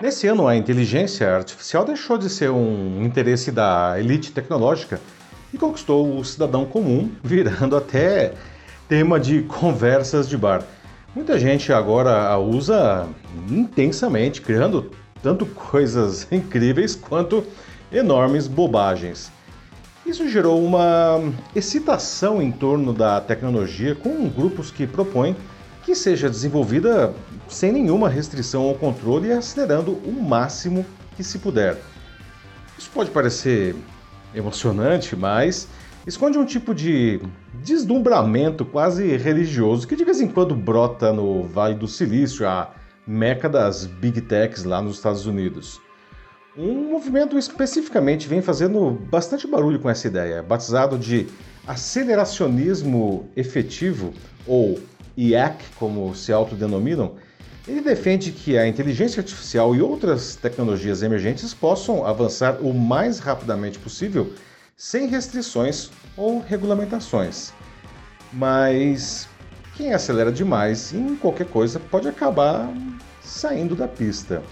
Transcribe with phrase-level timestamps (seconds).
[0.00, 5.00] Nesse ano, a inteligência artificial deixou de ser um interesse da elite tecnológica
[5.52, 8.32] e conquistou o cidadão comum, virando até
[8.88, 10.62] tema de conversas de bar.
[11.16, 13.08] Muita gente agora a usa
[13.50, 17.44] intensamente, criando tanto coisas incríveis quanto
[17.90, 19.32] enormes bobagens.
[20.06, 21.20] Isso gerou uma
[21.56, 25.34] excitação em torno da tecnologia com grupos que propõem
[25.88, 27.14] que seja desenvolvida
[27.48, 30.84] sem nenhuma restrição ou controle e acelerando o máximo
[31.16, 31.78] que se puder.
[32.78, 33.74] Isso pode parecer
[34.34, 35.66] emocionante, mas
[36.06, 37.18] esconde um tipo de
[37.54, 42.70] deslumbramento quase religioso que de vez em quando brota no Vale do Silício, a
[43.06, 45.80] meca das big techs lá nos Estados Unidos.
[46.54, 51.28] Um movimento especificamente vem fazendo bastante barulho com essa ideia, batizado de
[51.66, 54.12] aceleracionismo efetivo
[54.46, 54.78] ou
[55.18, 57.16] IAC, como se autodenominam,
[57.66, 63.78] ele defende que a inteligência artificial e outras tecnologias emergentes possam avançar o mais rapidamente
[63.78, 64.32] possível
[64.76, 67.52] sem restrições ou regulamentações.
[68.32, 69.28] Mas
[69.76, 72.72] quem acelera demais em qualquer coisa pode acabar
[73.20, 74.42] saindo da pista.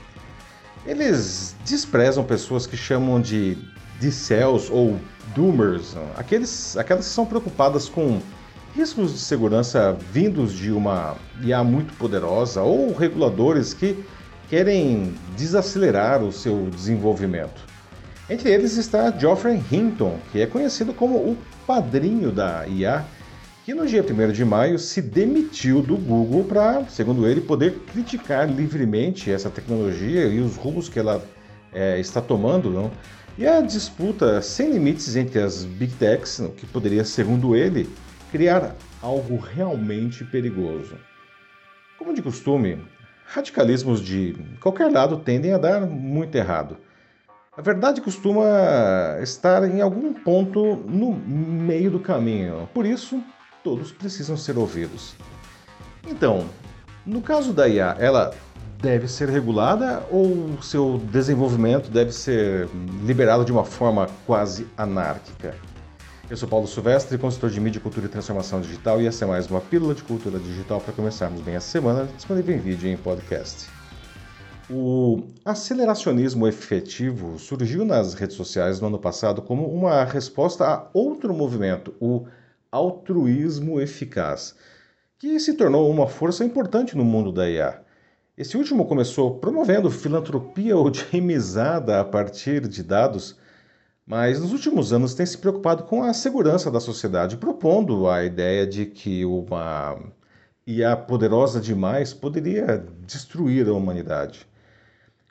[0.85, 3.57] Eles desprezam pessoas que chamam de
[4.01, 4.99] decels ou
[5.35, 8.21] doomers, aqueles, aquelas que são preocupadas com
[8.77, 14.05] riscos de segurança vindos de uma IA muito poderosa ou reguladores que
[14.51, 17.65] querem desacelerar o seu desenvolvimento.
[18.29, 23.03] Entre eles está Geoffrey Hinton, que é conhecido como o padrinho da IA,
[23.65, 28.47] que no dia 1 de maio se demitiu do Google para, segundo ele, poder criticar
[28.47, 31.25] livremente essa tecnologia e os rumos que ela
[31.73, 32.69] é, está tomando.
[32.69, 32.91] Não?
[33.39, 37.89] E a disputa sem limites entre as Big Techs, que poderia, segundo ele,
[38.31, 40.97] criar algo realmente perigoso.
[41.99, 42.79] Como de costume,
[43.27, 46.77] radicalismos de qualquer lado tendem a dar muito errado.
[47.57, 48.45] A verdade costuma
[49.23, 53.23] estar em algum ponto no meio do caminho, por isso
[53.65, 55.17] todos precisam ser ouvidos.
[56.07, 56.47] Então,
[57.05, 58.35] no caso da IA, ela
[58.81, 62.69] deve ser regulada ou seu desenvolvimento deve ser
[63.03, 65.55] liberado de uma forma quase anárquica?
[66.29, 69.49] Eu sou Paulo Silvestre, consultor de mídia, cultura e transformação digital, e essa é mais
[69.49, 72.97] uma pílula de cultura digital para começarmos bem a semana, disponível em vídeo e em
[72.97, 73.69] podcast.
[74.69, 81.33] O aceleracionismo efetivo surgiu nas redes sociais no ano passado como uma resposta a outro
[81.33, 82.27] movimento, o
[82.73, 84.57] altruísmo eficaz,
[85.21, 87.83] que se tornou uma força importante no mundo da IA.
[88.37, 93.37] Esse último começou promovendo filantropia otimizada a partir de dados
[94.07, 98.65] mas nos últimos anos tem se preocupado com a segurança da sociedade, propondo a ideia
[98.65, 99.99] de que uma
[100.65, 104.47] IA poderosa demais poderia destruir a humanidade.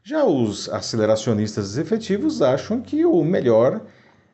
[0.04, 3.82] Já os aceleracionistas efetivos acham que o melhor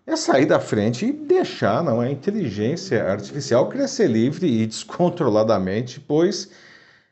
[0.05, 6.49] é sair da frente e deixar não, a inteligência artificial crescer livre e descontroladamente, pois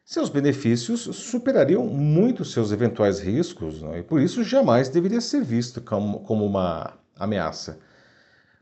[0.04, 5.80] seus benefícios superariam muito seus eventuais riscos, não, e por isso jamais deveria ser visto
[5.80, 7.78] como, como uma ameaça.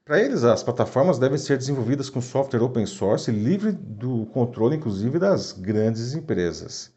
[0.04, 5.20] Para eles, as plataformas devem ser desenvolvidas com software open source livre do controle, inclusive,
[5.20, 6.92] das grandes empresas.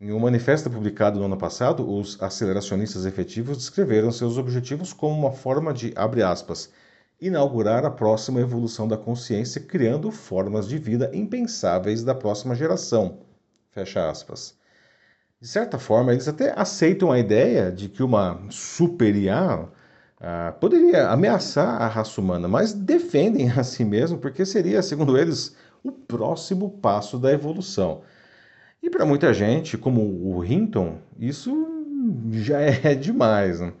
[0.00, 5.32] Em um manifesto publicado no ano passado, os aceleracionistas efetivos descreveram seus objetivos como uma
[5.32, 6.70] forma de, abre aspas,
[7.20, 13.18] inaugurar a próxima evolução da consciência, criando formas de vida impensáveis da próxima geração.
[13.72, 14.56] Fecha aspas.
[15.40, 19.68] De certa forma, eles até aceitam a ideia de que uma super IA
[20.20, 25.56] ah, poderia ameaçar a raça humana, mas defendem a si mesmo porque seria, segundo eles,
[25.82, 28.02] o próximo passo da evolução.
[28.82, 31.52] E para muita gente, como o Hinton, isso
[32.32, 33.60] já é demais.
[33.60, 33.72] Né?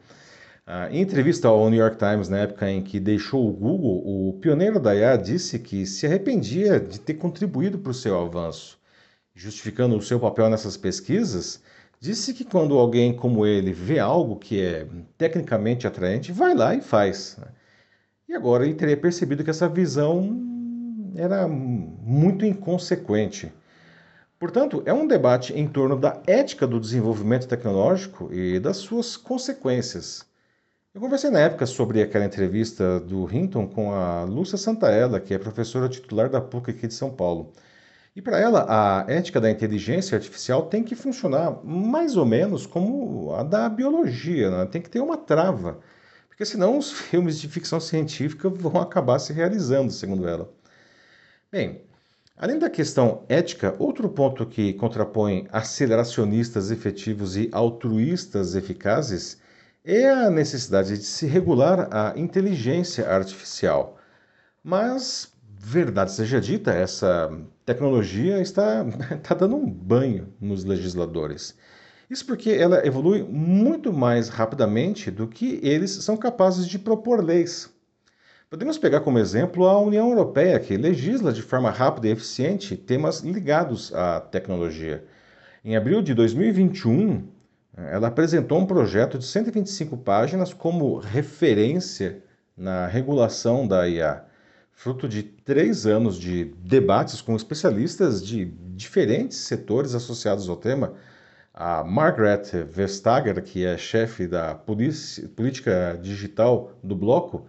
[0.66, 4.34] Ah, em entrevista ao New York Times, na época em que deixou o Google, o
[4.34, 8.78] pioneiro da IA disse que se arrependia de ter contribuído para o seu avanço,
[9.34, 11.62] justificando o seu papel nessas pesquisas
[12.00, 14.86] Disse que quando alguém como ele vê algo que é
[15.16, 17.36] tecnicamente atraente, vai lá e faz.
[17.38, 17.48] Né?
[18.28, 20.40] E agora ele teria percebido que essa visão
[21.16, 23.52] era muito inconsequente.
[24.38, 30.24] Portanto, é um debate em torno da ética do desenvolvimento tecnológico e das suas consequências.
[30.94, 35.38] Eu conversei na época sobre aquela entrevista do Hinton com a Lúcia Santaella, que é
[35.38, 37.52] professora titular da PUC aqui de São Paulo.
[38.18, 43.32] E para ela, a ética da inteligência artificial tem que funcionar mais ou menos como
[43.32, 44.66] a da biologia, né?
[44.66, 45.78] tem que ter uma trava,
[46.26, 50.52] porque senão os filmes de ficção científica vão acabar se realizando, segundo ela.
[51.52, 51.82] Bem,
[52.36, 59.38] Além da questão ética, outro ponto que contrapõe aceleracionistas efetivos e altruístas eficazes
[59.84, 63.96] é a necessidade de se regular a inteligência artificial.
[64.62, 67.28] Mas, verdade seja dita, essa
[67.68, 71.54] tecnologia está, está dando um banho nos legisladores.
[72.08, 77.70] Isso porque ela evolui muito mais rapidamente do que eles são capazes de propor leis.
[78.48, 83.20] Podemos pegar como exemplo a União Europeia, que legisla de forma rápida e eficiente temas
[83.20, 85.04] ligados à tecnologia.
[85.62, 87.28] Em abril de 2021,
[87.76, 92.22] ela apresentou um projeto de 125 páginas como referência
[92.56, 94.24] na regulação da IA,
[94.78, 100.94] fruto de três anos de debates com especialistas de diferentes setores associados ao tema.
[101.52, 107.48] A Margaret Vestager, que é chefe da política digital do bloco,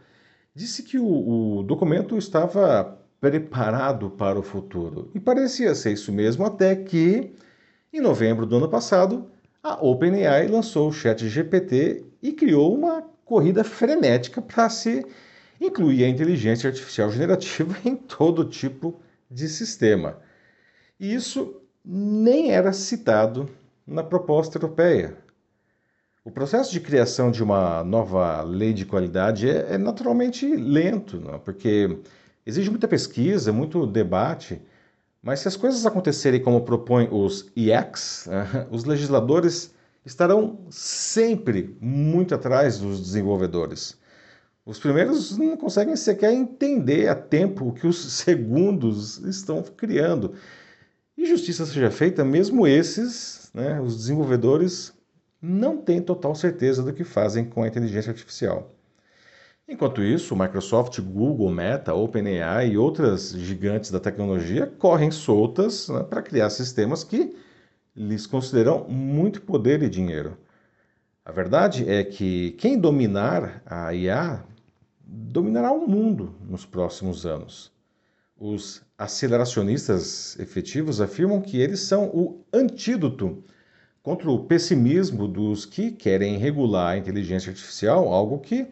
[0.56, 5.12] disse que o, o documento estava preparado para o futuro.
[5.14, 7.36] E parecia ser isso mesmo, até que,
[7.94, 9.30] em novembro do ano passado,
[9.62, 15.06] a OpenAI lançou o ChatGPT e criou uma corrida frenética para se
[15.60, 20.20] incluir a inteligência artificial generativa em todo tipo de sistema.
[21.00, 23.50] E isso nem era citado
[23.86, 25.18] na proposta europeia.
[26.24, 31.40] O processo de criação de uma nova lei de qualidade é, é naturalmente lento, não?
[31.40, 32.00] porque
[32.46, 34.62] exige muita pesquisa, muito debate.
[35.22, 38.28] Mas se as coisas acontecerem como propõem os IECs,
[38.70, 39.74] os legisladores
[40.06, 43.98] estarão sempre muito atrás dos desenvolvedores.
[44.70, 50.36] Os primeiros não conseguem sequer entender a tempo o que os segundos estão criando.
[51.18, 54.94] E justiça seja feita, mesmo esses, né, os desenvolvedores,
[55.42, 58.72] não têm total certeza do que fazem com a inteligência artificial.
[59.68, 66.22] Enquanto isso, Microsoft, Google, Meta, OpenAI e outras gigantes da tecnologia correm soltas né, para
[66.22, 67.36] criar sistemas que
[67.96, 70.38] lhes consideram muito poder e dinheiro.
[71.26, 74.44] A verdade é que quem dominar a IA
[75.12, 77.72] dominará o mundo nos próximos anos.
[78.38, 83.44] Os aceleracionistas efetivos afirmam que eles são o antídoto
[84.02, 88.68] contra o pessimismo dos que querem regular a inteligência artificial, algo que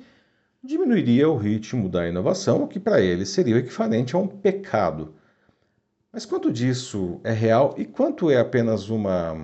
[0.63, 5.15] diminuiria o ritmo da inovação, o que para eles seria o equivalente a um pecado.
[6.11, 9.35] Mas quanto disso é real e quanto é apenas uma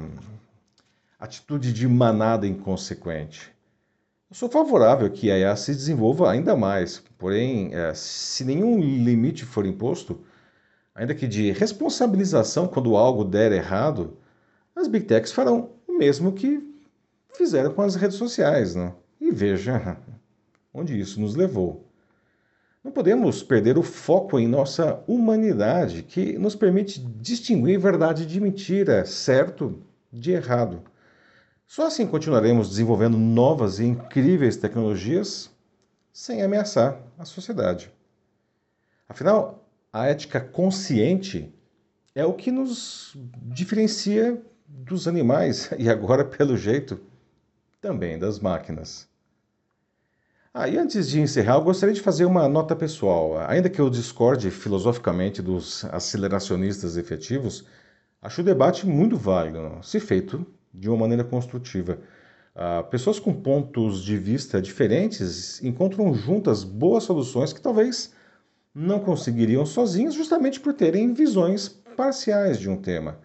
[1.19, 3.53] atitude de manada inconsequente?
[4.33, 9.63] Sou favorável que a IA se desenvolva ainda mais, porém, é, se nenhum limite for
[9.63, 10.21] imposto,
[10.95, 14.17] ainda que de responsabilização quando algo der errado,
[14.75, 16.67] as big techs farão o mesmo que
[17.35, 18.73] fizeram com as redes sociais.
[18.73, 18.91] Né?
[19.21, 19.99] E veja
[20.73, 21.87] onde isso nos levou.
[22.83, 29.05] Não podemos perder o foco em nossa humanidade, que nos permite distinguir verdade de mentira,
[29.05, 29.79] certo
[30.11, 30.81] de errado.
[31.73, 35.49] Só assim continuaremos desenvolvendo novas e incríveis tecnologias
[36.13, 37.91] sem ameaçar a sociedade.
[39.09, 41.51] Afinal, a ética consciente
[42.13, 47.01] é o que nos diferencia dos animais e agora, pelo jeito,
[47.81, 49.09] também das máquinas.
[50.53, 53.39] Ah, e antes de encerrar, eu gostaria de fazer uma nota pessoal.
[53.47, 57.65] Ainda que eu discorde filosoficamente dos aceleracionistas efetivos,
[58.21, 61.99] acho o debate muito válido, se feito de uma maneira construtiva.
[62.55, 68.13] Ah, pessoas com pontos de vista diferentes encontram juntas boas soluções que talvez
[68.73, 73.19] não conseguiriam sozinhos, justamente por terem visões parciais de um tema.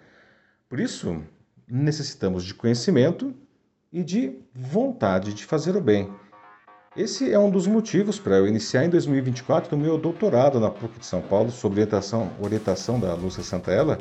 [0.69, 1.23] Por isso,
[1.67, 3.35] necessitamos de conhecimento
[3.93, 6.11] e de vontade de fazer o bem.
[6.97, 10.99] Esse é um dos motivos para eu iniciar em 2024 o meu doutorado na PUC
[10.99, 13.99] de São Paulo sobre orientação, orientação da Lúcia Santaella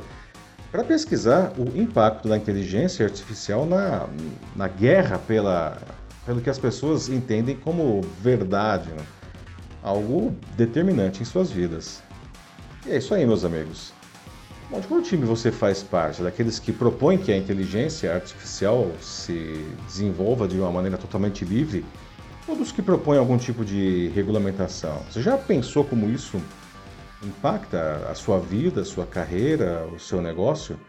[0.71, 4.07] para pesquisar o impacto da inteligência artificial na,
[4.55, 5.77] na guerra pela,
[6.25, 9.03] pelo que as pessoas entendem como verdade, né?
[9.81, 12.03] algo determinante em suas vidas.
[12.85, 13.93] E é isso aí, meus amigos.
[14.69, 16.21] Bom, de qual time você faz parte?
[16.21, 21.85] Daqueles que propõem que a inteligência artificial se desenvolva de uma maneira totalmente livre
[22.45, 25.01] ou dos que propõem algum tipo de regulamentação.
[25.09, 26.41] Você já pensou como isso
[27.23, 30.79] impacta a sua vida, a sua carreira, o seu negócio?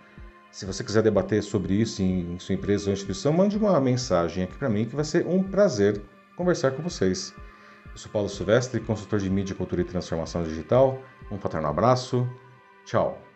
[0.50, 4.56] Se você quiser debater sobre isso em sua empresa ou instituição, mande uma mensagem aqui
[4.56, 6.02] para mim que vai ser um prazer
[6.36, 7.34] conversar com vocês.
[7.92, 11.00] Eu sou Paulo Silvestre, consultor de mídia, cultura e transformação digital.
[11.30, 12.28] Um fraterno abraço.
[12.84, 13.27] Tchau.